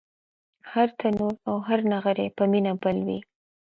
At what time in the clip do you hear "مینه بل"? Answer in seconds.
2.51-2.97